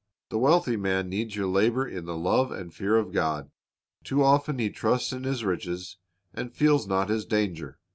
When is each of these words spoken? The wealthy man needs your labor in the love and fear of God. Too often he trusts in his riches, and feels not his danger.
The 0.29 0.39
wealthy 0.39 0.77
man 0.77 1.09
needs 1.09 1.35
your 1.35 1.45
labor 1.45 1.87
in 1.87 2.05
the 2.05 2.17
love 2.17 2.51
and 2.51 2.73
fear 2.73 2.97
of 2.97 3.11
God. 3.11 3.51
Too 4.03 4.23
often 4.23 4.57
he 4.57 4.71
trusts 4.71 5.13
in 5.13 5.25
his 5.25 5.43
riches, 5.43 5.97
and 6.33 6.55
feels 6.55 6.87
not 6.87 7.09
his 7.09 7.23
danger. 7.23 7.77